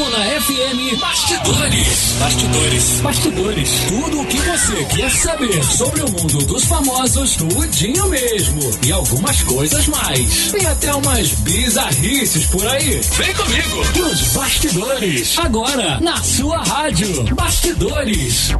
[0.00, 2.14] Tribuna FM Bastidores.
[2.18, 3.00] Bastidores.
[3.02, 3.70] Bastidores.
[3.86, 8.62] Tudo o que você quer saber sobre o mundo dos famosos, tudinho mesmo.
[8.82, 10.52] E algumas coisas mais.
[10.52, 12.98] Tem até umas bizarrices por aí.
[13.12, 13.98] Vem comigo.
[13.98, 15.38] Nos Bastidores.
[15.38, 17.22] Agora, na sua rádio.
[17.34, 18.54] Bastidores.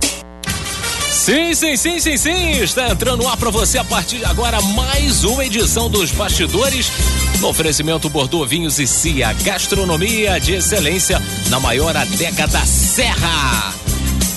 [1.11, 2.51] Sim, sim, sim, sim, sim.
[2.63, 6.93] Está entrando lá para você a partir de agora mais uma edição dos Bastidores.
[7.41, 13.73] No oferecimento Bordeaux Vinhos e Cia, gastronomia de excelência na maior adega da Serra.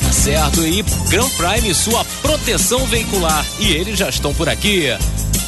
[0.02, 0.66] Tá certo?
[0.66, 3.46] E Grand Prime, sua proteção veicular.
[3.60, 4.88] E eles já estão por aqui.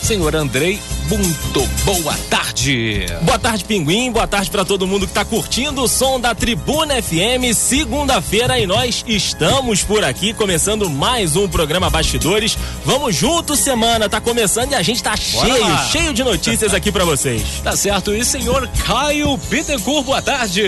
[0.06, 3.08] Senhor Andrei, muito boa tarde.
[3.24, 4.12] Boa tarde, Pinguim.
[4.12, 7.56] Boa tarde para todo mundo que tá curtindo o som da Tribuna FM.
[7.56, 12.56] Segunda-feira e nós estamos por aqui começando mais um programa Bastidores.
[12.86, 17.04] Vamos junto, semana tá começando e a gente tá cheio, cheio de notícias aqui para
[17.04, 17.42] vocês.
[17.64, 18.14] Tá certo?
[18.14, 20.62] E senhor Caio Bittencourt, boa tarde.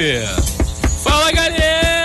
[1.03, 1.96] Fala galera!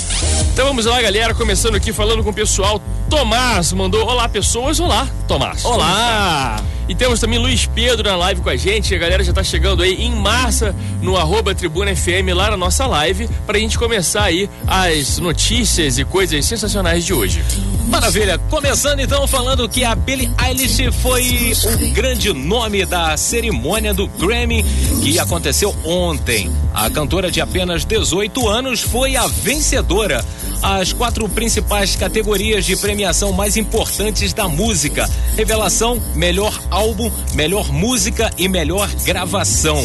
[0.57, 2.81] Então vamos lá, galera, começando aqui falando com o pessoal.
[3.07, 5.63] Tomás mandou olá pessoas, olá Tomás.
[5.63, 6.59] Olá!
[6.89, 8.95] E temos também Luiz Pedro na live com a gente.
[8.95, 12.87] A galera já tá chegando aí em massa no arroba Tribuna FM lá na nossa
[12.87, 17.43] live pra gente começar aí as notícias e coisas sensacionais de hoje.
[17.87, 18.39] Maravilha.
[18.49, 24.63] Começando então falando que a Billie Eilish foi o grande nome da cerimônia do Grammy
[25.03, 26.49] que aconteceu ontem.
[26.73, 30.23] A cantora de apenas 18 anos foi a vencedora.
[30.61, 38.31] As quatro principais categorias de premiação mais importantes da música: revelação, melhor álbum, melhor música
[38.37, 39.83] e melhor gravação.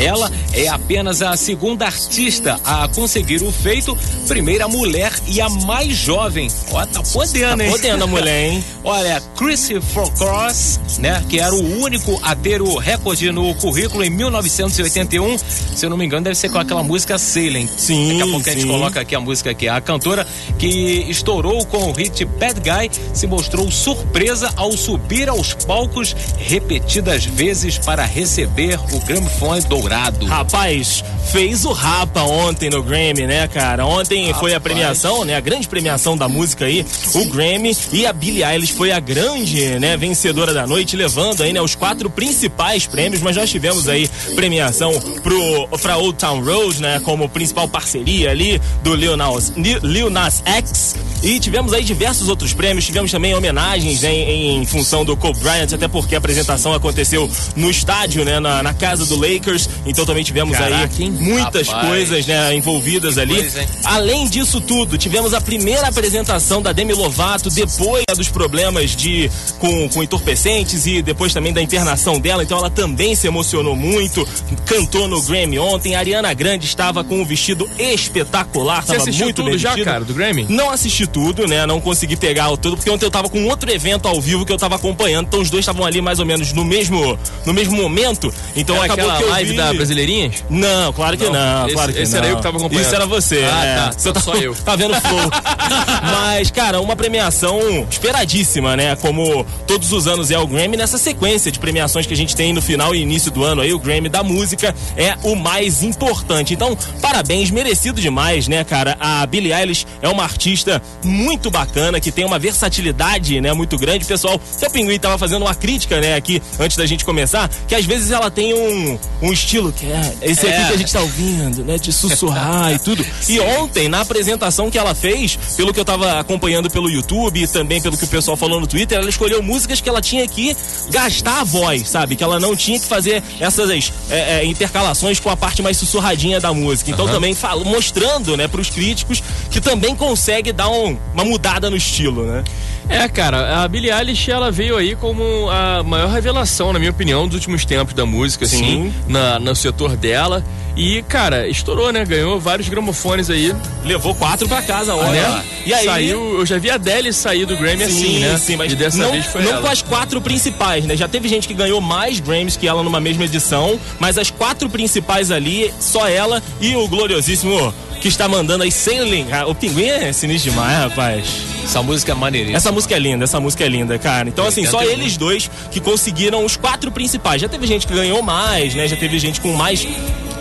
[0.00, 5.94] Ela é apenas a segunda artista a conseguir o feito, primeira mulher e a mais
[5.94, 6.48] jovem.
[6.70, 7.70] Ó, tá podendo, hein?
[7.70, 8.64] Podendo a mulher, hein?
[8.82, 14.08] Olha, Christopher Cross, né, que era o único a ter o recorde no currículo em
[14.08, 17.68] 1981, se eu não me engano, deve ser com aquela música Sailing.
[17.76, 18.68] Sim, Daqui a pouco a gente sim.
[18.68, 19.68] coloca aqui a música aqui.
[19.68, 20.09] A cantora
[20.58, 27.24] que estourou com o hit Bad Guy se mostrou surpresa ao subir aos palcos repetidas
[27.24, 30.26] vezes para receber o gramofone dourado.
[30.26, 33.86] Rapaz, fez o Rapa ontem no Grammy, né, cara?
[33.86, 34.62] Ontem foi a Rapaz.
[34.62, 35.36] premiação, né?
[35.36, 36.84] A grande premiação da música aí,
[37.14, 37.76] o Grammy.
[37.92, 41.74] E a Billie Eilish foi a grande, né, vencedora da noite, levando aí, né, os
[41.74, 43.22] quatro principais prêmios.
[43.22, 48.60] Mas nós tivemos aí premiação pro, pra Old Town Road, né, como principal parceria ali
[48.82, 51.09] do Lil Nas, X.
[51.22, 52.86] E tivemos aí diversos outros prêmios.
[52.86, 57.30] Tivemos também homenagens né, em, em função do Kobe Bryant, até porque a apresentação aconteceu
[57.54, 59.68] no estádio, né, na, na casa do Lakers.
[59.84, 61.88] Então também tivemos Caraca, aí muitas Rapaz.
[61.88, 63.34] coisas né, envolvidas ali.
[63.34, 63.68] coisa, hein?
[63.84, 69.88] Além disso tudo, tivemos a primeira apresentação da Demi Lovato depois dos problemas de com,
[69.88, 72.42] com entorpecentes e depois também da internação dela.
[72.42, 74.26] Então ela também se emocionou muito,
[74.64, 75.94] cantou no Grammy ontem.
[75.94, 80.14] A Ariana Grande estava com um vestido espetacular, estava muito tudo bem já, cara, do
[80.14, 80.46] Grammy?
[80.48, 81.66] Não assisti tudo, né?
[81.66, 84.52] Não consegui pegar o todo, porque ontem eu tava com outro evento ao vivo que
[84.52, 85.26] eu tava acompanhando.
[85.26, 88.32] Então os dois estavam ali mais ou menos no mesmo, no mesmo momento.
[88.56, 89.56] Então Era acabou aquela que eu live vi...
[89.56, 90.44] da Brasileirinhas?
[90.48, 92.18] Não, claro que Não, não, esse- claro que esse não.
[92.18, 92.84] era eu que tava acompanhando.
[92.84, 93.44] Isso era você.
[93.52, 93.74] Ah, é.
[93.76, 94.54] tá, Você tá, só eu.
[94.64, 95.30] tá vendo flow.
[96.02, 98.96] Mas, cara, uma premiação esperadíssima, né?
[98.96, 102.52] Como todos os anos é o Grammy, nessa sequência de premiações que a gente tem
[102.52, 106.54] no final e início do ano aí, o Grammy da música é o mais importante.
[106.54, 108.96] Então, parabéns, merecido demais, né, cara?
[109.00, 114.04] A Billie Eilish é uma artista muito bacana, que tem uma versatilidade, né, muito grande.
[114.04, 117.84] Pessoal, seu Pinguim tava fazendo uma crítica, né, aqui, antes da gente começar, que às
[117.84, 120.66] vezes ela tem um, um estilo que é esse aqui É.
[120.68, 123.04] que a gente tá ouvindo, né, de sussurrar e tudo.
[123.28, 127.46] E ontem, na apresentação que ela fez, pelo que eu tava acompanhando pelo YouTube e
[127.46, 130.56] também pelo que o pessoal falou no Twitter, ela escolheu músicas que ela tinha que
[130.90, 132.16] gastar a voz, sabe?
[132.16, 133.70] Que ela não tinha que fazer essas
[134.10, 136.90] é, é, intercalações com a parte mais sussurradinha da música.
[136.90, 141.76] Então também fala, mostrando, né, pros críticos que também consegue dar um- uma mudada no
[141.76, 142.44] estilo, né?
[142.88, 147.26] É, cara, a Billie Eilish, ela veio aí como a maior revelação, na minha opinião,
[147.26, 148.56] dos últimos tempos da música, Sim.
[148.56, 150.44] assim, na, no setor dela.
[150.76, 152.04] E, cara, estourou, né?
[152.04, 153.54] Ganhou vários gramofones aí.
[153.84, 155.12] Levou quatro pra casa, olha.
[155.12, 155.44] né?
[155.66, 158.38] E aí Saiu, eu já vi a Adele sair do Grammy assim, né?
[158.38, 159.62] Sim, mas e dessa não, vez foi não ela.
[159.62, 160.96] com as quatro principais, né?
[160.96, 164.70] Já teve gente que ganhou mais Grammys que ela numa mesma edição, mas as quatro
[164.70, 169.26] principais ali, só ela e o gloriosíssimo que está mandando aí Sailing.
[169.30, 171.26] Ah, O pinguim é sinistro demais, rapaz.
[171.64, 172.56] Essa música é maneiríssima.
[172.56, 174.28] Essa música é linda, essa música é linda, cara.
[174.28, 175.00] Então, assim, só 81.
[175.00, 177.40] eles dois que conseguiram os quatro principais.
[177.40, 178.88] Já teve gente que ganhou mais, né?
[178.88, 179.86] Já teve gente com mais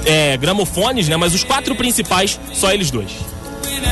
[0.06, 1.18] é, gramofones, né?
[1.18, 3.12] Mas os quatro principais, só eles dois.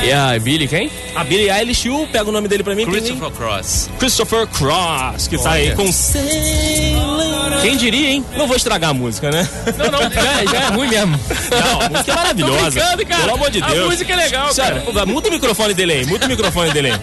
[0.02, 0.90] E a Billie quem?
[1.14, 2.86] A Billie Eilish, pega o nome dele pra mim.
[2.86, 3.90] Christopher Cross.
[3.98, 5.76] Christopher Cross, que tá aí Olha.
[5.76, 5.90] com.
[7.62, 8.24] Quem diria, hein?
[8.36, 9.48] Não vou estragar a música, né?
[9.76, 11.18] Não, não, já, já é ruim mesmo.
[11.50, 12.80] Não, a música é maravilhosa.
[12.80, 13.22] Cara.
[13.22, 13.90] Pelo amor de A Deus.
[13.90, 15.06] música é legal, Sério, cara.
[15.06, 17.00] muda o microfone dele aí, muda o microfone dele aí.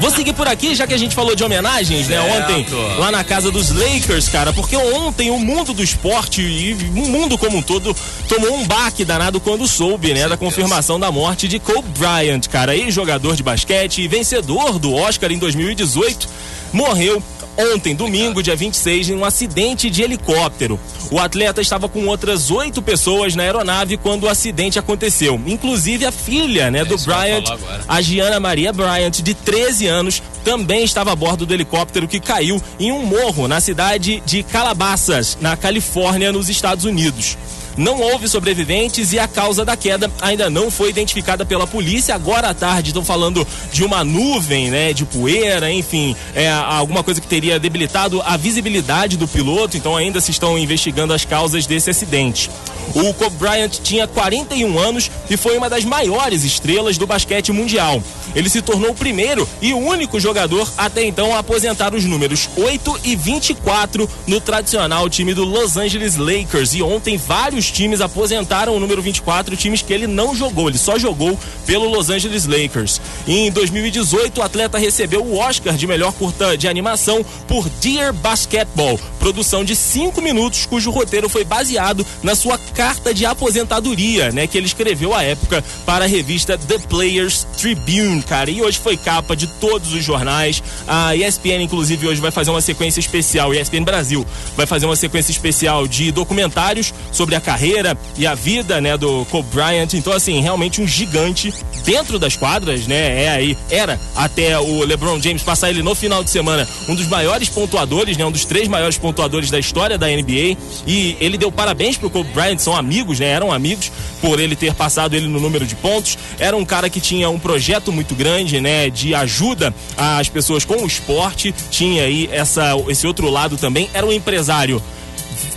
[0.00, 2.20] Vou seguir por aqui, já que a gente falou de homenagens, né?
[2.20, 2.52] Certo.
[2.52, 2.66] Ontem,
[2.98, 7.38] lá na casa dos Lakers, cara, porque ontem o mundo do esporte e o mundo
[7.38, 7.94] como um todo
[8.28, 12.76] tomou um baque danado quando soube, né, da confirmação da morte de Kobe Bryant, cara,
[12.76, 16.28] ex-jogador de basquete e vencedor do Oscar em 2018,
[16.72, 17.22] morreu
[17.56, 20.78] ontem, domingo, dia 26, em um acidente de helicóptero.
[21.10, 26.12] O atleta estava com outras oito pessoas na aeronave quando o acidente aconteceu, inclusive a
[26.12, 30.84] filha, né, do que eu ia Bryant, a Gianna Maria Bryant, de 13 anos, também
[30.84, 35.56] estava a bordo do helicóptero que caiu em um morro na cidade de Calabasas, na
[35.56, 37.36] Califórnia, nos Estados Unidos.
[37.76, 42.14] Não houve sobreviventes e a causa da queda ainda não foi identificada pela polícia.
[42.14, 47.20] Agora à tarde estão falando de uma nuvem, né, de poeira, enfim, é, alguma coisa
[47.20, 49.76] que teria debilitado a visibilidade do piloto.
[49.76, 52.50] Então ainda se estão investigando as causas desse acidente.
[52.94, 58.02] O Kobe Bryant tinha 41 anos e foi uma das maiores estrelas do basquete mundial.
[58.34, 62.48] Ele se tornou o primeiro e o único jogador até então a aposentar os números
[62.56, 66.74] 8 e 24 no tradicional time do Los Angeles Lakers.
[66.74, 70.98] E ontem vários times aposentaram o número 24, times que ele não jogou, ele só
[70.98, 73.00] jogou pelo Los Angeles Lakers.
[73.26, 78.98] Em 2018, o atleta recebeu o Oscar de melhor curta de animação por Dear Basketball,
[79.18, 84.58] produção de 5 minutos, cujo roteiro foi baseado na sua carta de aposentadoria, né, que
[84.58, 88.50] ele escreveu à época para a revista The Players Tribune, cara.
[88.50, 90.62] E hoje foi capa de todos os jornais.
[90.86, 94.26] A ESPN, inclusive, hoje vai fazer uma sequência especial, ESPN Brasil,
[94.56, 99.24] vai fazer uma sequência especial de documentários sobre a carreira e a vida, né, do
[99.26, 99.94] Kobe Bryant.
[99.94, 101.54] Então, assim, realmente um gigante
[101.84, 103.24] dentro das quadras, né?
[103.24, 107.06] É aí, era até o LeBron James passar ele no final de semana, um dos
[107.06, 108.24] maiores pontuadores, né?
[108.24, 110.56] Um dos três maiores pontuadores da história da NBA.
[110.86, 113.26] E ele deu parabéns pro Kobe Bryant, são amigos, né?
[113.26, 116.18] Eram amigos por ele ter passado ele no número de pontos.
[116.38, 118.90] Era um cara que tinha um projeto muito grande, né?
[118.90, 121.54] De ajuda às pessoas com o esporte.
[121.70, 123.88] Tinha aí essa, esse outro lado também.
[123.92, 124.82] Era um empresário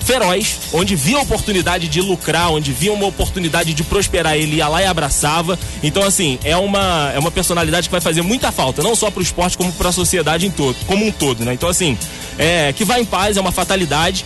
[0.08, 4.68] feroz, onde via a oportunidade de lucrar, onde via uma oportunidade de prosperar, ele ia
[4.70, 5.60] lá e abraçava.
[5.84, 9.22] Então, assim, é uma, é uma personalidade que vai fazer muita falta, não só pro
[9.22, 11.54] esporte, como pra sociedade em todo, como um todo, né?
[11.54, 11.98] Então, assim,
[12.38, 14.26] é, que vai em paz, é uma fatalidade.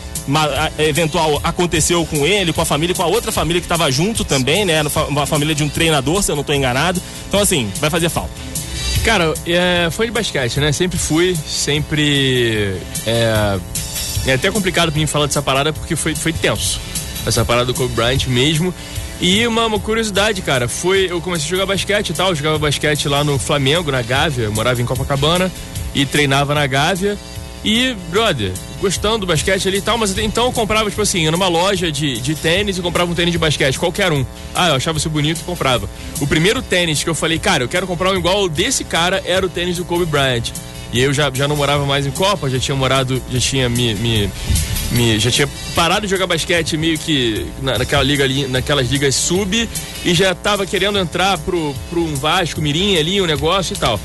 [0.77, 4.65] Eventual aconteceu com ele, com a família, com a outra família que estava junto também,
[4.65, 4.81] né?
[5.07, 7.01] Uma família de um treinador, se eu não estou enganado.
[7.27, 8.31] Então, assim, vai fazer falta.
[9.03, 10.71] Cara, é, foi de basquete, né?
[10.71, 12.77] Sempre fui, sempre.
[13.05, 13.59] É,
[14.27, 16.79] é até complicado pra mim falar dessa parada porque foi, foi tenso.
[17.25, 18.73] Essa parada do Kobe Bryant mesmo.
[19.19, 21.07] E uma, uma curiosidade, cara, foi.
[21.09, 22.29] Eu comecei a jogar basquete e tal.
[22.29, 24.45] Eu jogava basquete lá no Flamengo, na Gávea.
[24.45, 25.51] Eu morava em Copacabana
[25.93, 27.17] e treinava na Gávea.
[27.63, 31.47] E, brother, gostando do basquete ali e tal, mas então eu comprava, tipo assim, numa
[31.47, 34.25] loja de, de tênis e comprava um tênis de basquete, qualquer um.
[34.53, 35.87] Ah, eu achava isso bonito e comprava.
[36.19, 39.45] O primeiro tênis que eu falei, cara, eu quero comprar um igual desse cara, era
[39.45, 40.51] o tênis do Kobe Bryant.
[40.91, 43.93] E eu já, já não morava mais em Copa, já tinha morado, já tinha me,
[43.95, 44.29] me,
[44.91, 49.15] me já tinha parado de jogar basquete meio que na, naquela liga ali, naquelas ligas
[49.15, 49.69] sub
[50.03, 53.97] e já tava querendo entrar pro, pro um Vasco, Mirim ali, um negócio e tal.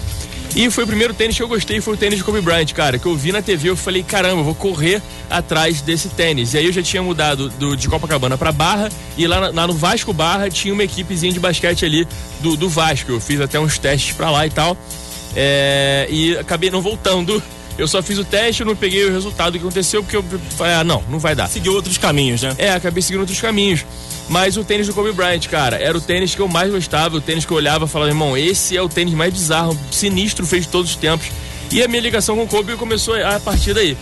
[0.57, 2.99] E foi o primeiro tênis que eu gostei, foi o tênis de Kobe Bryant, cara,
[2.99, 6.55] que eu vi na TV, eu falei, caramba, eu vou correr atrás desse tênis.
[6.55, 9.75] E aí eu já tinha mudado do, de Copacabana pra Barra, e lá, lá no
[9.75, 12.09] Vasco Barra tinha uma equipezinha de basquete ali
[12.41, 13.13] do, do Vasco.
[13.13, 14.79] Eu fiz até uns testes pra lá e tal.
[15.37, 17.43] É, e acabei não voltando.
[17.79, 20.25] Eu só fiz o teste, eu não peguei o resultado que aconteceu, porque eu
[20.57, 21.49] falei, ah, não, não vai dar.
[21.49, 22.55] Seguiu outros caminhos, né?
[22.59, 23.85] É, acabei seguindo outros caminhos.
[24.29, 27.21] Mas o tênis do Kobe Bryant, cara, era o tênis que eu mais gostava, o
[27.21, 30.65] tênis que eu olhava e falava, irmão, esse é o tênis mais bizarro, sinistro, fez
[30.65, 31.29] de todos os tempos.
[31.71, 33.97] E a minha ligação com o Kobe começou a partir daí.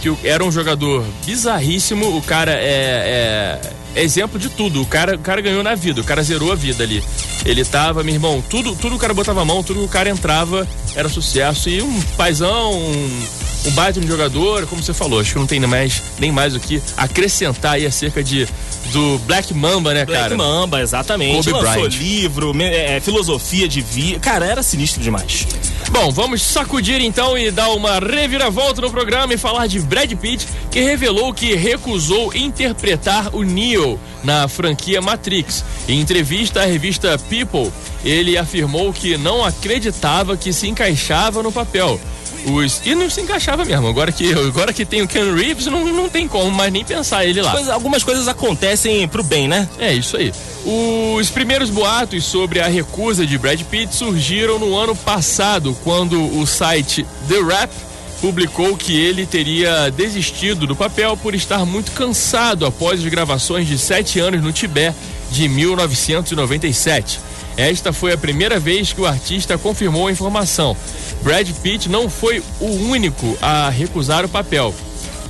[0.00, 4.80] Que era um jogador bizarríssimo, o cara é, é, é exemplo de tudo.
[4.82, 7.02] O cara, o cara ganhou na vida, o cara zerou a vida ali.
[7.44, 10.66] Ele tava, meu irmão, tudo, tudo o cara botava a mão, tudo o cara entrava,
[10.94, 11.68] era sucesso.
[11.68, 13.22] E um paizão, um,
[13.66, 16.60] um baita de jogador, como você falou, acho que não tem mais, nem mais o
[16.60, 18.46] que acrescentar aí acerca de
[18.92, 20.36] do Black Mamba, né, Black cara?
[20.36, 21.36] Mamba, exatamente.
[21.50, 21.92] Kobe Lançou Bryant.
[21.98, 24.18] livro, me- é, filosofia de vida.
[24.18, 25.46] Cara, era sinistro demais.
[25.90, 30.48] Bom, vamos sacudir então e dar uma reviravolta no programa e falar de Brad Pitt,
[30.70, 33.77] que revelou que recusou interpretar o Neo
[34.24, 35.64] na franquia Matrix.
[35.88, 37.70] Em entrevista à revista People,
[38.04, 42.00] ele afirmou que não acreditava que se encaixava no papel.
[42.46, 42.80] Os...
[42.86, 43.88] E não se encaixava mesmo.
[43.88, 47.24] Agora que, agora que tem o Ken Reeves, não, não tem como mais nem pensar
[47.26, 47.50] ele lá.
[47.50, 49.68] Coisa- algumas coisas acontecem pro bem, né?
[49.78, 50.32] É isso aí.
[51.16, 56.46] Os primeiros boatos sobre a recusa de Brad Pitt surgiram no ano passado, quando o
[56.46, 57.70] site The Rap
[58.20, 63.78] publicou que ele teria desistido do papel por estar muito cansado após as gravações de
[63.78, 64.96] sete anos no Tibete
[65.30, 67.20] de 1997.
[67.56, 70.76] Esta foi a primeira vez que o artista confirmou a informação.
[71.22, 74.74] Brad Pitt não foi o único a recusar o papel.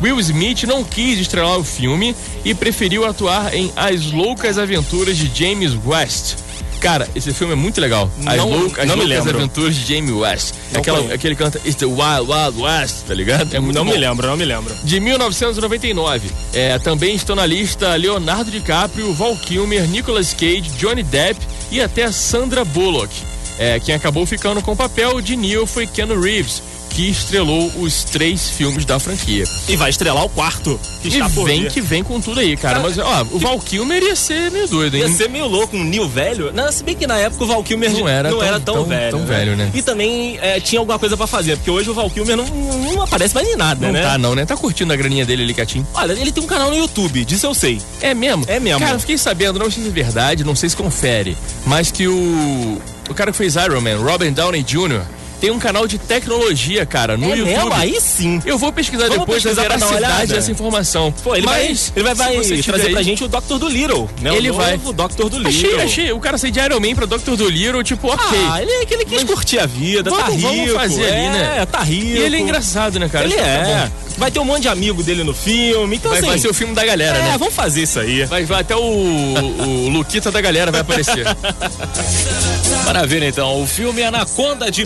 [0.00, 2.14] Will Smith não quis estrelar o filme
[2.44, 6.36] e preferiu atuar em As Loucas Aventuras de James West.
[6.80, 8.10] Cara, esse filme é muito legal.
[8.24, 9.36] As, Não- Lou- As não me lembro.
[9.36, 10.54] Aventuras de James West.
[10.72, 13.54] Não Aquela, aquele canta It's the Wild Wild West, tá ligado?
[13.54, 13.90] É muito não bom.
[13.92, 14.74] me lembro, não me lembro.
[14.84, 16.30] De 1999.
[16.52, 22.10] É, também estão na lista Leonardo DiCaprio, Val Kilmer, Nicolas Cage, Johnny Depp e até
[22.12, 23.12] Sandra Bullock.
[23.58, 26.62] É, quem acabou ficando com o papel de Neo foi Keanu Reeves,
[26.98, 29.44] que estrelou os três filmes da franquia.
[29.68, 31.10] E vai estrelar o quarto, que E
[31.44, 31.70] vem vir.
[31.70, 32.80] que vem com tudo aí, cara.
[32.80, 35.02] Mas, ó, o Val Kilmer ia ser meio doido, hein?
[35.02, 36.52] Ia ser meio louco, um Neo velho.
[36.52, 38.74] Não, se bem que na época o Val Kilmer Não era não tão- era tão,
[38.74, 39.10] tão- velho.
[39.16, 39.70] tão velho, né?
[39.72, 43.02] E também é, tinha alguma coisa pra fazer, porque hoje o Val Kilmer não, não
[43.02, 44.02] aparece mais em nada, Não né?
[44.02, 44.44] tá, não, né?
[44.44, 45.86] Tá curtindo a graninha dele ali, quietinho.
[45.94, 47.80] Olha, ele tem um canal no YouTube, disso eu sei.
[48.00, 48.44] É mesmo?
[48.48, 48.80] É mesmo.
[48.80, 52.08] Cara, eu fiquei sabendo, não sei se é verdade, não sei se confere, mas que
[52.08, 52.82] o.
[53.08, 55.02] O cara que fez Iron Man, Robert Downey Jr.,
[55.40, 57.54] tem um canal de tecnologia, cara, no é YouTube.
[57.54, 57.72] mesmo?
[57.74, 58.40] Aí sim.
[58.44, 61.12] Eu vou pesquisar Vamos depois a pesquisar uma veracidade dessa informação.
[61.22, 63.58] Pô, ele vai, Mas, ele vai, vai trazer aí- pra gente o Dr.
[63.58, 64.34] Dolittle, né?
[64.36, 64.72] Ele o vai.
[64.76, 65.28] novo Dr.
[65.28, 65.46] Dolittle.
[65.48, 66.12] Achei, achei.
[66.12, 67.36] O cara sair de Iron Man pra Dr.
[67.36, 68.38] Dolittle, tipo, ok.
[68.50, 70.48] Ah, ele, ele quis curtir a vida, tá Vamos- rico.
[70.48, 71.66] vamos fazer é, ali, né?
[71.66, 72.06] tá rico.
[72.06, 73.24] e ele é engraçado, né, cara?
[73.26, 73.90] Ele tá é.
[74.16, 76.28] vai ter um monte de amigo dele no filme, então Vai, assim...
[76.28, 77.36] vai ser o filme da galera, é, né?
[77.38, 78.24] vamos fazer isso aí.
[78.24, 81.24] Vai, vai até o, o Luquita da galera vai aparecer.
[82.84, 83.62] Maravilha, então.
[83.62, 84.84] O filme Anaconda de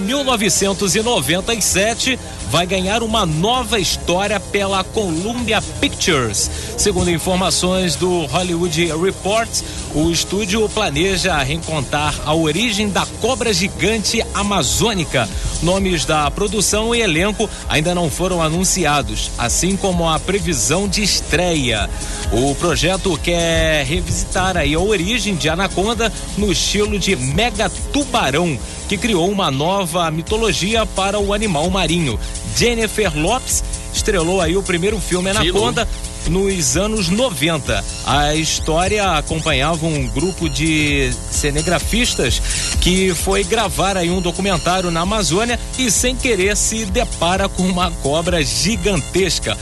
[0.50, 2.18] 1997
[2.52, 6.50] vai ganhar uma nova história pela Columbia Pictures.
[6.76, 9.48] Segundo informações do Hollywood Report,
[9.94, 15.26] o estúdio planeja reencontrar a origem da cobra gigante amazônica.
[15.62, 21.88] Nomes da produção e elenco ainda não foram anunciados, assim como a previsão de estreia.
[22.32, 28.98] O projeto quer revisitar aí a origem de Anaconda no estilo de Mega Tubarão, que
[28.98, 32.18] criou uma nova mitologia para o animal marinho.
[32.56, 35.86] Jennifer Lopes estrelou aí o primeiro filme Anaconda
[36.28, 37.84] nos anos 90.
[38.06, 42.40] A história acompanhava um grupo de cinegrafistas
[42.80, 47.90] que foi gravar aí um documentário na Amazônia e sem querer se depara com uma
[47.90, 49.56] cobra gigantesca.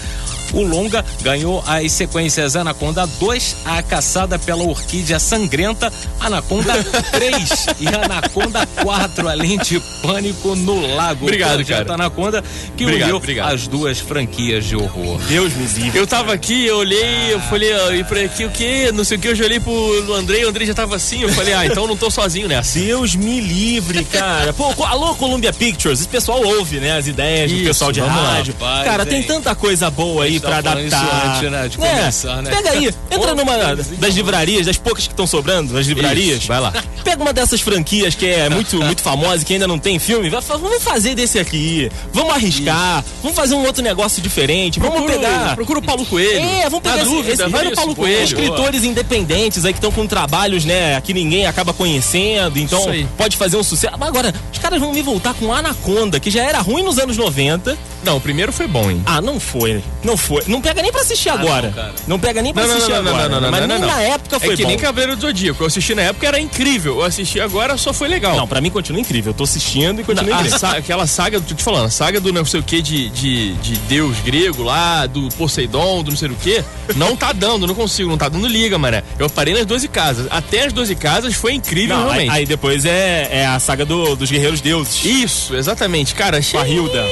[0.52, 6.72] O longa ganhou as sequências Anaconda 2, A Caçada pela Orquídea Sangrenta, Anaconda
[7.12, 11.24] 3 e Anaconda 4, além de Pânico no Lago.
[11.24, 11.94] Obrigado, Projeto cara.
[11.94, 12.44] Anaconda,
[12.76, 13.54] que Obrigado, uniu obrigado.
[13.54, 15.18] as duas franquias de horror.
[15.28, 15.98] Deus me livre.
[15.98, 18.90] Eu tava aqui, eu olhei, eu falei, ó, e pra aqui o quê?
[18.92, 21.28] Não sei o que, eu já olhei pro Andrei, o Andrei já tava assim, eu
[21.30, 22.78] falei, ah, então não tô sozinho nessa.
[22.78, 24.52] Deus me livre, cara.
[24.52, 26.00] Pô, alô, Columbia Pictures.
[26.00, 26.96] Esse pessoal ouve, né?
[26.96, 28.52] As ideias do Isso, pessoal de vamos lá, rádio.
[28.54, 29.24] rapaz, cara, tem hein?
[29.26, 31.26] tanta coisa boa aí Gente pra isso adaptar.
[31.36, 32.50] antes, né, de É, começar, né?
[32.50, 33.56] Pega aí, entra numa
[33.98, 36.38] das livrarias, das poucas que estão sobrando, das livrarias.
[36.38, 36.72] Isso, vai lá.
[37.04, 40.28] Pega uma dessas franquias que é muito, muito famosa e que ainda não tem filme.
[40.30, 41.90] vai Vamos fazer desse aqui.
[42.12, 43.04] Vamos arriscar.
[43.22, 44.78] Vamos fazer um outro negócio diferente.
[44.80, 45.54] Vamos Procura, o- pegar.
[45.56, 46.40] procura o Paulo Coelho.
[46.40, 48.24] É, vamos pegar Na esse, dúvida, esse, vai no isso, Paulo Coelho.
[48.24, 53.36] escritores independentes aí que estão com trabalhos, né, que ninguém acaba conhecendo, então Isso pode
[53.36, 53.94] fazer um sucesso.
[53.98, 57.16] Mas agora, os caras vão me voltar com Anaconda, que já era ruim nos anos
[57.16, 57.76] 90.
[58.04, 59.02] Não, o primeiro foi bom, hein?
[59.04, 60.42] Ah, não foi, não foi.
[60.46, 61.72] Não pega nem pra assistir agora.
[61.76, 61.90] não.
[62.08, 63.28] Não, pega nem pra Não, assistir não, não, agora.
[63.28, 63.86] não, não, mas nem não.
[63.86, 64.68] na época foi é que bom.
[64.68, 65.62] nem Cavaleiro do Zodíaco.
[65.62, 66.96] Eu assisti na época, era incrível.
[67.00, 68.36] Eu assisti agora, só foi legal.
[68.36, 69.30] Não, pra mim continua incrível.
[69.30, 70.58] Eu tô assistindo e continua incrível.
[70.58, 73.52] sa- aquela saga, tô te falando, a saga do não sei o que de, de,
[73.54, 76.64] de deus grego lá, do Poseidon, do não sei o que,
[76.96, 79.02] não tá dando, não consigo, não tá dando liga, mané.
[79.18, 80.26] Eu parei nas 12 casas.
[80.30, 82.30] Até as 12 casas foi incrível, Não, aí, realmente.
[82.30, 85.04] aí depois é, é a saga do- dos guerreiros deuses.
[85.04, 86.14] Isso, exatamente.
[86.14, 86.58] Cara, achei.
[86.58, 87.04] Com a Hilda.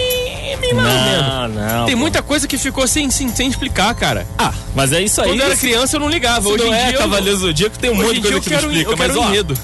[0.58, 1.26] Meio mais ou menos.
[1.26, 1.86] Não, não.
[1.86, 4.26] Tem muita coisa que ficou sem, sem, sem explicar, cara.
[4.38, 5.28] Ah, mas é isso aí.
[5.28, 6.48] Quando eu era criança eu não ligava.
[6.48, 6.98] Hoje não em é dia.
[6.98, 8.90] Cavaleiro do Zodíaco, tem um monte de dia coisa que não quero, explica.
[8.90, 9.58] eu quero mas, ó, enredo.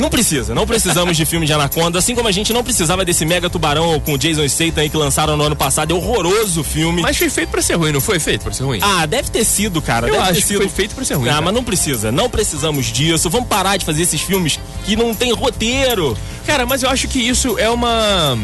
[0.00, 3.26] Não precisa, não precisamos de filme de Anaconda, assim como a gente não precisava desse
[3.26, 5.90] mega tubarão com o Jason Statham aí que lançaram no ano passado.
[5.90, 7.02] É horroroso o filme.
[7.02, 8.78] Mas foi feito pra ser ruim, não foi feito pra ser ruim?
[8.82, 10.06] Ah, deve ter sido, cara.
[10.08, 10.56] eu deve acho ter que sido.
[10.56, 11.28] foi feito pra ser ruim.
[11.28, 11.42] Ah, cara.
[11.42, 13.28] mas não precisa, não precisamos disso.
[13.28, 16.16] Vamos parar de fazer esses filmes que não tem roteiro.
[16.46, 18.38] Cara, mas eu acho que isso é uma.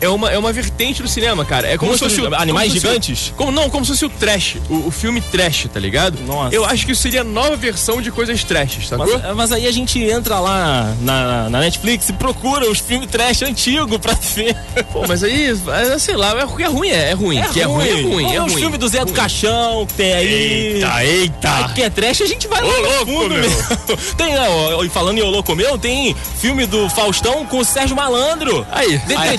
[0.00, 1.68] É uma, é uma vertente do cinema, cara.
[1.68, 3.32] É como Monstros- se fosse o, animais como fosse o- gigantes?
[3.36, 4.56] como, não, como se fosse o trash.
[4.68, 6.18] O, o filme trash, tá ligado?
[6.26, 6.54] Nossa.
[6.54, 9.18] Eu acho que isso seria a nova versão de coisas trash, sacou?
[9.18, 13.42] Mas, mas aí a gente entra lá na, na Netflix e procura os filmes trash
[13.42, 14.56] antigos pra ver.
[14.92, 15.50] Pô, mas aí,
[15.92, 17.42] é, sei lá, é, é ruim, é, é ruim.
[17.52, 19.94] que é ruim, é ruim, Vamos é ver os filmes do Zé do Caixão que
[19.94, 20.74] tem aí.
[20.74, 21.72] Eita, eita.
[21.74, 23.44] Que é trash, a gente vai lá Ô, no fundo meu.
[24.16, 27.96] Tem, ó, e falando em Ô Louco Meu, tem filme do Faustão com o Sérgio
[27.96, 28.66] Malandro.
[28.70, 29.00] Aí.
[29.16, 29.36] Aí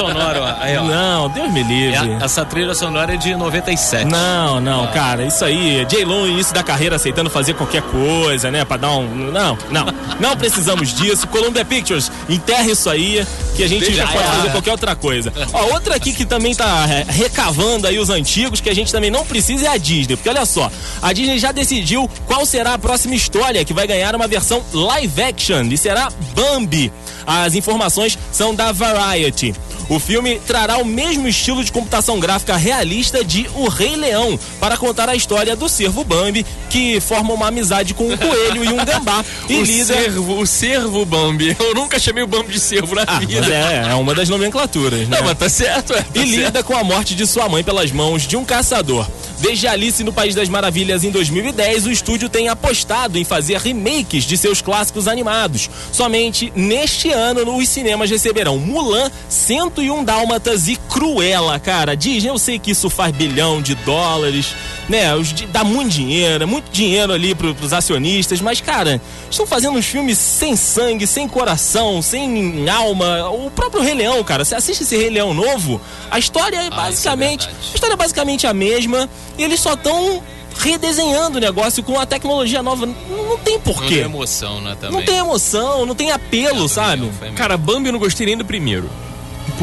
[0.00, 0.56] a ó.
[0.60, 0.74] Aí.
[0.74, 1.96] Não, Deus me livre.
[1.96, 4.04] É, Essa trilha sonora é de 97.
[4.04, 8.64] Não, não, cara, isso aí, J-Lo no início da carreira aceitando fazer qualquer coisa, né,
[8.64, 9.06] pra dar um...
[9.32, 9.86] Não, não,
[10.20, 11.26] não precisamos disso.
[11.28, 15.32] Columbia Pictures, enterra isso aí, que a gente Deixa já pode fazer qualquer outra coisa.
[15.52, 19.10] Ó, outra aqui que também tá é, recavando aí os antigos, que a gente também
[19.10, 20.70] não precisa, é a Disney, porque olha só,
[21.02, 25.22] a Disney já decidiu qual será a próxima história que vai ganhar uma versão live
[25.22, 26.92] action, e será Bambi.
[27.26, 29.54] As informações são da Variety.
[29.88, 34.76] O filme trará o mesmo estilo de computação gráfica realista de O Rei Leão, para
[34.76, 38.76] contar a história do cervo Bambi, que forma uma amizade com um coelho e um
[38.84, 39.24] gambá.
[39.48, 39.94] E o lida.
[39.94, 41.56] cervo, o cervo Bambi.
[41.58, 43.46] Eu nunca chamei o Bambi de cervo na Ah, vida.
[43.46, 45.18] é, é uma das nomenclaturas, né?
[45.18, 46.02] Não, mas tá certo, é.
[46.02, 46.44] Tá e certo.
[46.46, 49.06] lida com a morte de sua mãe pelas mãos de um caçador.
[49.44, 54.24] Desde Alice no País das Maravilhas em 2010, o estúdio tem apostado em fazer remakes
[54.24, 55.68] de seus clássicos animados.
[55.92, 61.94] Somente neste ano, os cinemas receberão Mulan, 101 Dálmatas e Cruella, cara.
[61.94, 64.54] Disney, eu sei que isso faz bilhão de dólares,
[64.88, 65.14] né?
[65.14, 68.98] Os, dá muito dinheiro, é muito dinheiro ali pro, pros acionistas, mas, cara,
[69.30, 73.28] estão fazendo uns filmes sem sangue, sem coração, sem alma.
[73.28, 75.78] O próprio Rei Leão, cara, você assiste esse Rei Leão novo,
[76.10, 77.44] a história é basicamente.
[77.44, 77.68] verdade.
[77.72, 79.06] a história é basicamente a mesma
[79.38, 80.22] e eles só estão
[80.56, 82.86] redesenhando o negócio com a tecnologia nova.
[82.86, 83.94] Não, não tem Não tem porquê.
[84.00, 84.96] emoção, né, também.
[84.98, 87.10] Não tem emoção, não tem apelo, sabe?
[87.34, 88.88] Cara, Bambi eu não gostei nem do primeiro.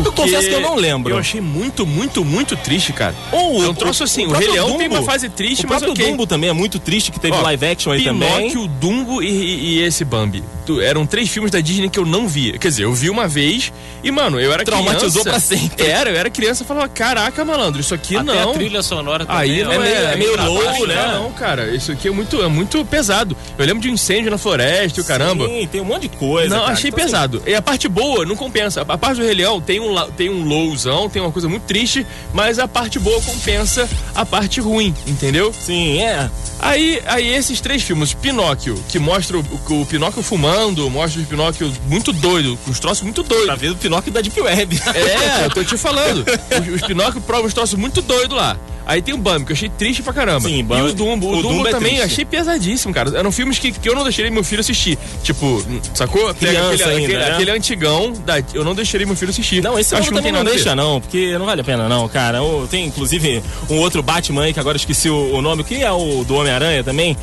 [0.05, 1.13] Eu confesso que eu não lembro.
[1.13, 3.15] Eu achei muito, muito, muito triste, cara.
[3.31, 5.01] Ou É um troço assim, o Rei próprio Leão tem Dumbo.
[5.01, 6.11] uma fase triste, o mas próprio ok.
[6.11, 8.29] Dumbo também é muito triste, que teve Ó, live action aí também.
[8.51, 10.43] Pinóquio, Dumbo e, e- e esse Bambi.
[10.79, 12.57] Eram três filmes da Disney que eu não via.
[12.57, 15.29] Quer dizer, eu vi uma vez e, mano, eu era Traumatizou criança.
[15.29, 15.85] pra sempre.
[15.85, 18.51] Era, eu era criança e falava, caraca, malandro, isso aqui Até não.
[18.51, 19.41] a trilha sonora também.
[19.41, 21.07] Aí não é, meio- é meio pra low, baixo, né?
[21.13, 23.35] Não, cara, isso aqui é muito, é muito pesado.
[23.57, 25.47] Eu lembro de um incêndio na floresta e o caramba.
[25.47, 26.49] Sim, tem um monte de coisa.
[26.55, 26.73] Não, cara.
[26.73, 27.43] achei Então, assim, pesado.
[27.47, 28.81] E a parte boa não compensa.
[28.87, 32.05] A parte do Rei Leão tem um, tem um lowzão, tem uma coisa muito triste,
[32.33, 35.53] mas a parte boa compensa a parte ruim, entendeu?
[35.53, 36.29] Sim, é.
[36.59, 39.45] Aí, aí esses três filmes, Pinóquio, que mostra o,
[39.81, 43.59] o Pinóquio fumando, mostra o Pinóquio muito doido, com os troços muito doidos.
[43.59, 44.81] ver o Pinóquio da Deep Web.
[44.93, 46.25] É, eu tô te falando.
[46.61, 48.57] Os, os Pinóquio provam os troços muito doidos lá.
[48.85, 50.49] Aí tem o Bambi, que eu achei triste pra caramba.
[50.49, 51.27] Sim, e Bambi- o Dumbo.
[51.27, 52.05] O, o Dumbo, Dumbo é também triste.
[52.13, 53.17] achei pesadíssimo, cara.
[53.17, 54.97] Eram filmes que, que eu não deixaria meu filho assistir.
[55.23, 56.33] Tipo, sacou?
[56.33, 57.31] Criança aquele, ainda, aquele, né?
[57.31, 59.61] aquele antigão, da, eu não deixaria meu filho assistir.
[59.63, 60.49] Não, esse Acho ano que também não a ver.
[60.51, 62.39] deixa, não, porque não vale a pena, não, cara.
[62.69, 65.91] Tem inclusive um outro Batman aí, que agora eu esqueci o, o nome, que é
[65.91, 67.15] o do Homem-Aranha também.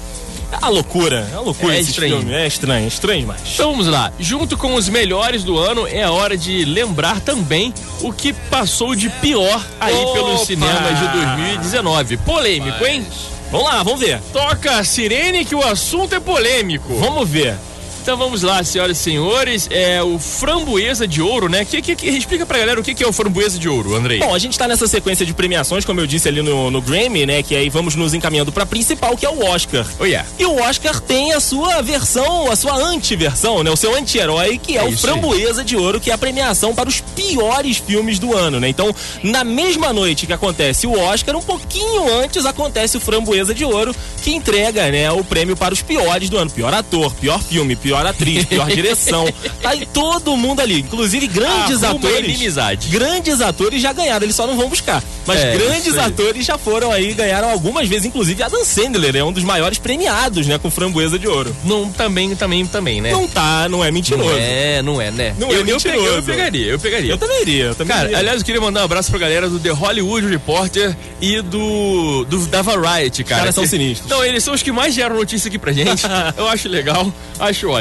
[0.51, 2.17] É uma loucura, é uma loucura É esse estranho.
[2.19, 2.33] filme.
[2.35, 3.41] É estranho, estranho demais.
[3.53, 4.11] Então vamos lá.
[4.19, 9.11] Junto com os melhores do ano, é hora de lembrar também o que passou de
[9.11, 10.13] pior aí Opa!
[10.15, 12.17] pelos cinemas de 2019.
[12.19, 13.07] Polêmico, hein?
[13.51, 14.21] Vamos lá, vamos ver.
[14.33, 16.95] Toca a sirene que o assunto é polêmico.
[16.97, 17.55] Vamos ver.
[18.03, 19.69] Então vamos lá, senhoras e senhores.
[19.71, 21.65] É o Framboesa de Ouro, né?
[21.65, 24.19] Que, que, que- explica pra galera o que, que é o Framboesa de Ouro, Andrei.
[24.19, 27.27] Bom, a gente tá nessa sequência de premiações, como eu disse ali no, no Grammy,
[27.27, 27.43] né?
[27.43, 29.87] Que aí vamos nos encaminhando pra principal, que é o Oscar.
[30.01, 30.27] Oh, yeah.
[30.39, 33.71] E o Oscar tem a sua versão, a sua anti-versão, né?
[33.71, 35.13] O seu anti-herói, que é, É o isso aí.
[35.13, 38.69] Framboesa de Ouro, que é a premiação para os piores filmes do ano, né?
[38.69, 43.65] Então, na mesma noite que acontece o Oscar, um pouquinho antes acontece o Framboesa de
[43.65, 46.51] Ouro, que entrega, né, o prêmio para os piores do ano.
[46.51, 49.27] Pior ator, pior filme, pior atriz, pior direção.
[49.63, 52.25] Tá aí todo mundo ali, inclusive grandes Arruma atores.
[52.29, 52.89] inimizade.
[52.89, 55.03] Grandes atores já ganharam, eles só não vão buscar.
[55.27, 59.33] Mas É, grandes atores já foram aí, ganharam algumas vezes, inclusive Adam Sandler é um
[59.33, 61.55] dos maiores premiados, né, com Framboesa de Ouro.
[61.65, 63.11] Não, também, também, também, né?
[63.11, 64.31] Não tá, não é mentiroso.
[64.31, 65.35] Não é, não é, né?
[65.39, 65.89] Não é eu, eu, mentiroso.
[66.03, 67.13] peguei- eu pegaria, eu pegaria.
[67.13, 68.19] Eu também iria, eu também Cara, iria.
[68.19, 72.47] aliás, eu queria mandar um abraço pra galera do The Hollywood Reporter e do, do
[72.47, 73.41] da Variety, cara.
[73.43, 74.09] caras são sinistros.
[74.09, 76.03] Não, eles são os que mais geram notícia aqui pra gente.
[76.37, 77.78] eu acho legal, acho ótimo.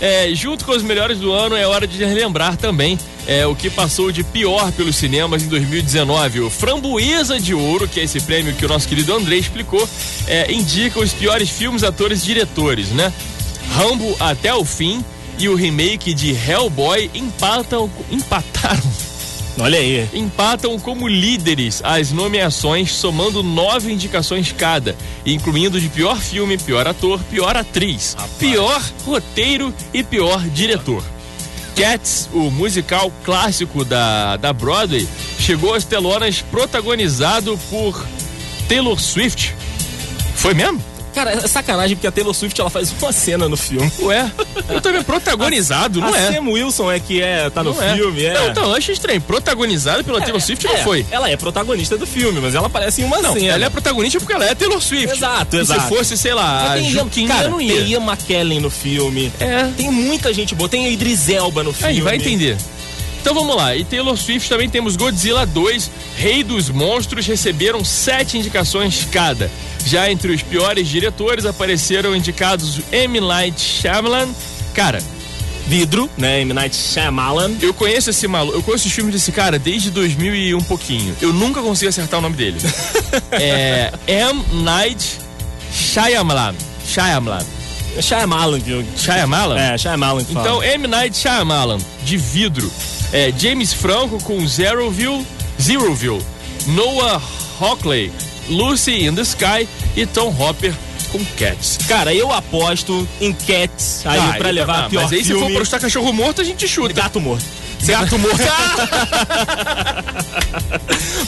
[0.00, 3.70] É, junto com os melhores do ano, é hora de relembrar também é, o que
[3.70, 6.40] passou de pior pelos cinemas em 2019.
[6.40, 9.88] O Framboesa de Ouro, que é esse prêmio que o nosso querido André explicou,
[10.26, 13.12] é, indica os piores filmes, atores e diretores, né?
[13.74, 15.04] Rambo até o fim
[15.38, 18.82] e o remake de Hellboy empatam, empataram
[19.62, 20.08] Olha aí.
[20.12, 27.20] empatam como líderes as nomeações, somando nove indicações cada, incluindo de pior filme, pior ator,
[27.30, 31.04] pior atriz, pior roteiro e pior diretor.
[31.76, 35.06] Cats, o musical clássico da, da Broadway,
[35.38, 38.04] chegou às telonas protagonizado por
[38.68, 39.54] Taylor Swift.
[40.34, 40.82] Foi mesmo?
[41.14, 43.90] Cara, é sacanagem porque a Taylor Swift ela faz uma cena no filme.
[44.00, 44.30] Ué,
[44.68, 46.32] eu também protagonizado, não a é?
[46.32, 47.94] Sam Wilson é que é, tá no Não é.
[47.96, 48.34] filme, é.
[48.34, 49.20] Não, então, eu achei estranho.
[49.20, 51.06] Protagonizado pela Taylor Swift não É, foi.
[51.10, 53.46] Ela é protagonista do filme, mas ela aparece em uma Não, cena.
[53.52, 55.16] ela é protagonista porque ela é Taylor Swift.
[55.16, 55.82] Exato, exato.
[55.82, 57.80] Se fosse, sei lá, a tem Juquinha, cara, não tem ia.
[57.80, 59.30] Ian McKellen no filme.
[59.38, 59.64] É.
[59.76, 60.68] Tem muita gente boa.
[60.68, 61.92] Tem a Idris Elba no filme.
[61.92, 62.56] Aí, vai entender.
[63.20, 68.36] Então vamos lá, e Taylor Swift também temos Godzilla 2, Rei dos Monstros, receberam sete
[68.36, 69.48] indicações cada.
[69.86, 73.20] Já entre os piores diretores apareceram indicados M.
[73.20, 74.28] Night Shyamalan.
[74.74, 75.02] Cara,
[75.66, 76.40] Vidro, né?
[76.40, 76.52] M.
[76.52, 77.52] Night Shyamalan.
[77.60, 81.16] eu conheço esse maluco, eu conheço os filmes desse cara desde 2000 e um pouquinho.
[81.20, 82.58] Eu nunca consegui acertar o nome dele.
[83.32, 84.44] é M.
[84.62, 85.18] Night
[85.72, 86.54] Shyamalan.
[86.86, 87.44] Shyamalan.
[88.00, 88.84] Shyamalan, viu?
[88.96, 89.58] Shyamalan?
[89.58, 90.46] É, Shyamalan que fala.
[90.48, 90.86] Então, M.
[90.86, 92.70] Night Shyamalan, de vidro.
[93.12, 95.26] É, James Franco com Zeroville,
[95.60, 96.22] Zeroville.
[96.66, 97.20] Noah
[97.60, 98.10] Hockley,
[98.48, 100.74] Lucy in the Sky e Tom Hopper
[101.10, 101.78] com Cats.
[101.86, 105.26] Cara, eu aposto em Cats aí Ah, pra levar ah, a pior Mas aí se
[105.26, 105.52] filme.
[105.52, 106.92] for postar cachorro morto, a gente chuta.
[106.92, 107.44] Gato morto.
[107.86, 108.38] Gato morto.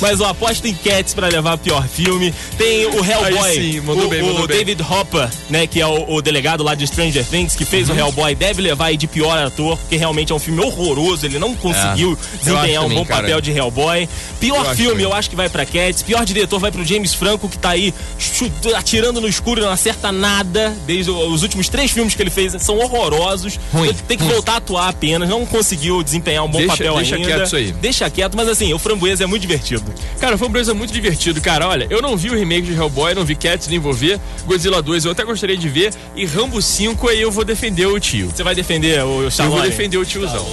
[0.00, 2.34] Mas eu aposto em Cats pra levar o pior filme.
[2.58, 3.38] Tem o Hellboy.
[3.48, 4.58] Aí sim, mandou o, bem, o mandou bem.
[4.58, 5.66] David Hopper, né?
[5.66, 7.70] Que é o, o delegado lá de Stranger Things, que Uhum.
[7.70, 11.24] fez o Hellboy, deve levar aí de pior ator, porque realmente é um filme horroroso.
[11.24, 13.20] Ele não conseguiu É, eu desempenhar acho um também, bom cara.
[13.22, 14.02] papel de Hellboy.
[14.02, 14.08] Eu
[14.40, 15.04] Pior acho filme, também.
[15.06, 16.02] eu acho que vai pra Cats.
[16.02, 20.12] Pior diretor vai pro James Franco, que tá aí chuta- atirando no escuro não acerta
[20.12, 20.74] nada.
[20.86, 23.58] Desde o- os últimos três filmes que ele fez são horrorosos.
[23.72, 24.34] Ruim, Ele tem que ruim.
[24.34, 25.28] voltar a atuar apenas.
[25.28, 27.26] Não conseguiu desempenhar um bom Deixa- papel deixa ainda.
[27.28, 27.72] quieto isso aí.
[27.72, 29.84] Deixa quieto, mas assim, o Framboesa é muito divertido.
[30.20, 31.66] Cara, foi um Brisa muito divertido, cara.
[31.68, 34.20] Olha, eu não vi o remake de Hellboy, não vi Cats, nem vou ver.
[34.46, 35.92] Godzilla 2 eu até gostaria de ver.
[36.14, 38.30] E Rambo 5 aí eu vou defender o tio.
[38.34, 39.68] Você vai defender o Eu vou Stallone?
[39.68, 40.46] defender o tiozão.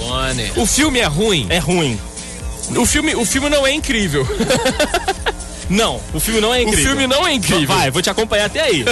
[0.56, 1.46] O filme é ruim.
[1.48, 1.98] É ruim.
[2.76, 4.26] O filme, o filme não é incrível.
[5.68, 6.84] Não, o filme não é O incrível.
[6.86, 7.66] filme não é incrível.
[7.76, 8.84] Vai, vou te acompanhar até aí.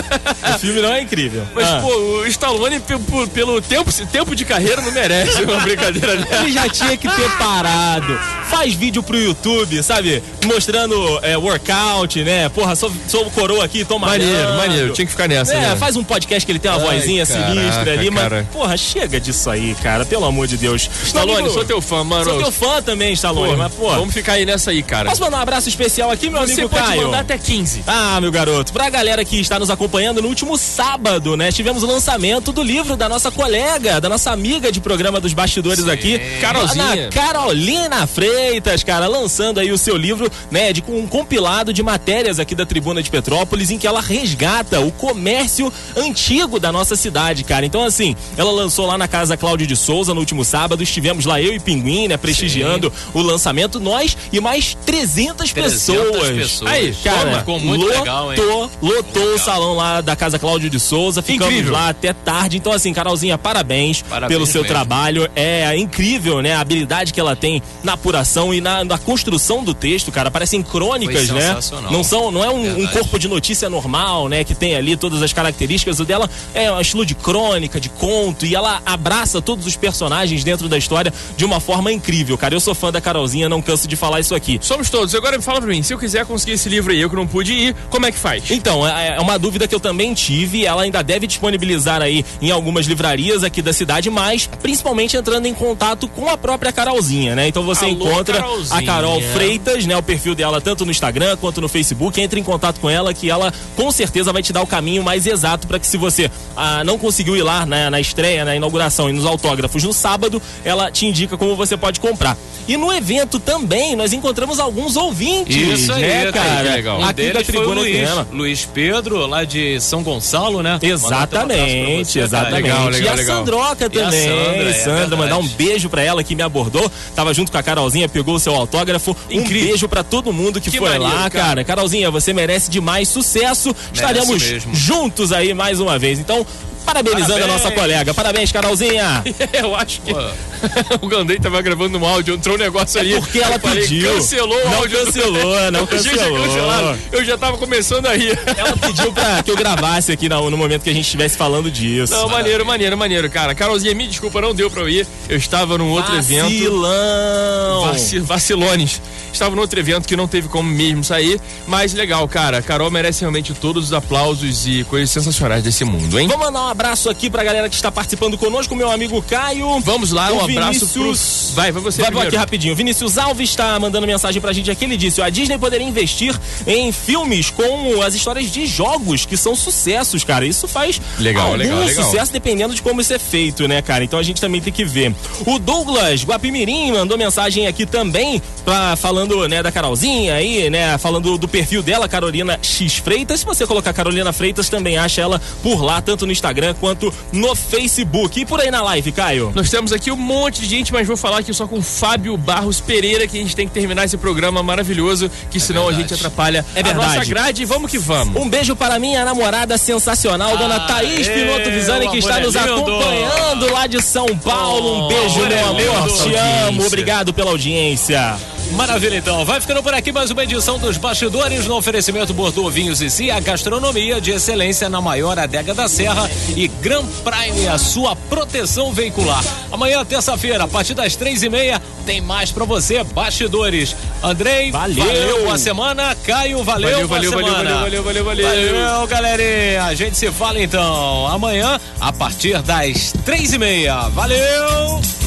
[0.55, 1.43] o filme não é incrível.
[1.55, 1.81] Mas, Ah.
[1.83, 6.43] pô, o Stallone, pe- pe- pelo tempo, tempo de carreira, não merece uma brincadeira dessa.
[6.43, 8.19] Ele já tinha que ter parado.
[8.49, 10.23] Faz vídeo pro YouTube, sabe?
[10.45, 12.49] Mostrando é, workout, né?
[12.49, 14.93] Porra, sou, sou o coroa aqui, toma Maneiro, maneiro.
[14.93, 15.77] Tinha que ficar nessa, É, né?
[15.77, 18.49] faz um podcast que ele tem uma Ai, vozinha caraca, sinistra ali, mas, cara.
[18.53, 20.89] porra, chega disso aí, cara, pelo amor de Deus.
[21.05, 22.25] Stallone, sou teu fã, mano.
[22.25, 23.91] Sou teu fã também, Stallone, Pô, mas, pô.
[23.91, 25.09] Vamos ficar aí nessa aí, cara.
[25.09, 27.03] Posso mandar um abraço especial aqui, meu amigo amigo Você pode Caio.
[27.03, 27.85] mandar até 15.
[27.87, 31.53] Ah, meu garoto, pra galera que está nos acompanhando no último sábado, né?
[31.53, 35.87] Tivemos o lançamento do livro da nossa colega, da nossa amiga de programa dos bastidores
[35.89, 36.85] aqui, Carolzinha.
[36.85, 42.39] Ana Carolina Freitas, cara, lançando aí o seu livro, né, de um compilado de matérias
[42.39, 47.45] aqui da Tribuna de Petrópolis em que ela resgata o comércio antigo da nossa cidade,
[47.45, 47.65] cara.
[47.65, 51.41] Então assim, ela lançou lá na Casa Cláudio de Souza no último sábado, estivemos lá
[51.41, 56.09] eu e Pinguim, né, prestigiando o lançamento, nós e mais 300, 300 pessoas.
[56.11, 56.50] pessoas.
[56.67, 58.39] Aí, cara, Ficou muito lotou, legal, hein?
[58.83, 59.39] lotou o legal.
[59.39, 61.73] salão lá da Casa Cláudio de Souza, ficamos Incrível.
[61.73, 62.57] lá até tarde.
[62.57, 64.75] Então, assim, Carolzinha, parabéns, Parabéns pelo seu mesmo.
[64.75, 65.31] trabalho.
[65.35, 66.55] É incrível, né?
[66.55, 70.31] A habilidade que ela tem na apuração e na, na construção do texto, cara.
[70.31, 71.57] Parecem crônicas, né?
[71.91, 74.45] Não são, não é um, um corpo de notícia normal, né?
[74.45, 76.01] Que tem ali todas as características.
[76.01, 80.43] O dela é um estilo de crônica, de conto, e ela abraça todos os personagens
[80.45, 82.55] dentro da história de uma forma incrível, cara.
[82.55, 84.59] Eu sou fã da Carolzinha, não canso de falar isso aqui.
[84.63, 85.15] Somos todos.
[85.15, 87.27] Agora me fala pra mim, se eu quiser conseguir esse livro aí, eu que não
[87.27, 88.51] pude ir, como é que faz?
[88.51, 90.65] Então, é é uma dúvida que eu também tive.
[90.65, 95.55] Ela ainda deve disponibilizar aí em algumas livrarias aqui da cidade, mas principalmente entrando em
[95.55, 97.49] contato com a própria Carolzinha, né?
[97.49, 98.83] Então você Alô, encontra a Carolzinha.
[98.87, 99.97] Carol Freitas, né?
[99.97, 102.21] O perfil dela tanto no Instagram quanto no Facebook.
[102.21, 105.27] Entre em contato com ela que ela com certeza vai te dar o caminho mais
[105.27, 109.09] exato para que se você ah, não conseguiu ir lá né, na estreia, na inauguração
[109.09, 112.37] e nos autógrafos no sábado, ela te indica como você pode comprar.
[112.69, 116.63] E no evento também nós encontramos alguns ouvintes, Isso aí, né, cara?
[116.75, 117.01] legal.
[117.01, 118.33] Um Aqui da Tribuna Luiz, FM.
[118.33, 120.79] Luiz Pedro, lá de São Gonçalo, né?
[120.83, 122.63] Um Exatamente, você, exatamente.
[122.63, 123.37] Legal, e legal, a legal.
[123.39, 124.29] Sandroca E a também.
[124.29, 126.91] Sandra, é Sandra, mandar um beijo pra ela que me abordou.
[127.15, 129.17] Tava junto com a Carolzinha, pegou o seu autógrafo.
[129.31, 129.69] Um Incrível.
[129.69, 131.31] beijo pra todo mundo que, Que foi maneiro, lá, cara.
[131.31, 131.65] cara.
[131.65, 133.75] Carolzinha, você merece demais sucesso.
[133.93, 134.75] Estaremos mesmo.
[134.75, 136.19] juntos aí mais uma vez.
[136.19, 136.47] Então,
[136.85, 137.63] parabenizando a Parabéns.
[137.63, 138.15] nossa colega.
[138.15, 139.23] Parabéns, Carolzinha.
[139.53, 140.13] eu acho que
[141.01, 143.15] o Gandei tava gravando um áudio, entrou um negócio ali.
[143.15, 144.15] É porque ela falei, pediu.
[144.15, 144.99] Cancelou o Não áudio.
[144.99, 146.43] do- cancelou, não Eu já tinha cancelou.
[146.47, 146.99] cancelado.
[147.13, 148.39] Eu já tava começando a rir.
[148.57, 151.71] Ela pediu pra que eu gravasse aqui no, no momento que a gente estivesse falando
[151.71, 152.13] disso.
[152.13, 153.55] Não, maneiro, maneiro, maneiro, cara.
[153.55, 155.07] Carolzinha, me desculpa, não deu pra eu ir.
[155.29, 156.45] Eu estava num outro evento.
[156.51, 157.83] Vacilão.
[157.93, 159.01] Vaci- vacilones.
[159.33, 162.59] Estava num outro evento que não teve como mesmo sair, mas legal, cara.
[162.59, 166.27] A Carol merece realmente todos os aplausos e coisas sensacionais desse mundo, hein?
[166.29, 169.81] Vamos mandar um abraço aqui pra galera que está participando conosco, meu amigo Caio.
[169.81, 171.55] Vamos lá, um O abraço Vinícius- pro.
[171.57, 172.37] Vai, vai você Vai, vou aqui primeiro.
[172.39, 172.77] rapidinho.
[172.77, 174.85] Vinícius Alves está mandando mensagem pra gente aqui.
[174.85, 176.35] Ele disse: ó, a Disney poderia investir
[176.67, 180.47] em filmes com as histórias de jogos que são sucessos, cara.
[180.47, 181.89] Isso faz legal, legal.
[181.89, 184.05] sucesso dependendo de como isso é feito, né, cara?
[184.05, 185.15] Então a gente também tem que ver.
[185.47, 191.37] O Douglas Guapimirim mandou mensagem aqui também, pra, falando, né, da Carolzinha aí, né, falando
[191.37, 193.41] do perfil dela, Carolina X Freitas.
[193.41, 197.55] Se você colocar Carolina Freitas, também acha ela por lá, tanto no Instagram quanto no
[197.55, 198.41] Facebook.
[198.41, 199.53] E por aí na live, Caio?
[199.55, 202.37] Nós temos aqui um monte de gente, mas vou falar aqui só com o Fábio
[202.37, 206.09] Barros Pereira, que a gente tem que terminar esse programa maravilhoso, que senão a verdade.
[206.09, 207.31] gente atrapalha É a nossa verdade.
[207.31, 207.65] grade.
[207.65, 208.41] Vamos que vamos.
[208.41, 212.43] Um beijo para minha namorada sensacional, dona Ah, Thaís é, Pinoto Visani, que está é
[212.43, 212.71] nos lindo.
[212.71, 214.91] acompanhando lá de São Paulo.
[214.91, 216.09] Um Oh, beijo, meu é amor.
[216.09, 216.35] Te
[216.69, 216.87] amo.
[216.87, 218.37] Obrigado pela audiência.
[218.73, 219.45] Maravilha, então.
[219.45, 223.31] Vai ficando por aqui mais uma edição dos Bastidores no oferecimento Bordeaux Vinhos e Si,
[223.31, 228.93] a gastronomia de excelência na maior adega da Serra e Grand Prime, a sua proteção
[228.93, 229.45] veicular.
[229.71, 233.95] Amanhã, terça-feira, a partir das três e meia, tem mais pra você, Bastidores.
[234.23, 235.45] Andrei, Valeu.
[235.45, 236.15] boa semana.
[236.25, 238.47] Caio, valeu, Valeu, valeu, valeu, valeu, valeu, valeu, valeu.
[238.47, 239.85] Valeu, galerinha.
[239.85, 244.09] A gente se fala então amanhã, a partir das três e meia.
[244.09, 245.20] Valeu!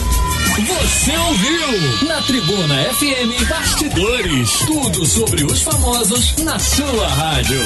[0.54, 4.60] Você ouviu na Tribuna FM Bastidores.
[4.60, 7.60] Tudo sobre os famosos na sua rádio.